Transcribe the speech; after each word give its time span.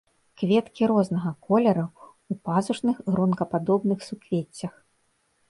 Кветкі 0.41 0.87
рознага 0.91 1.33
колеру, 1.49 1.83
у 2.33 2.39
пазушных 2.49 2.95
гронкападобных 3.11 3.99
суквеццях. 4.09 4.73